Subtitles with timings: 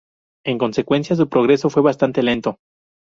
[0.43, 2.57] En consecuencia, su progreso fue bastante lento.